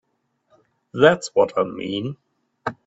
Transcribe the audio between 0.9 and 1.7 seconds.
That's what I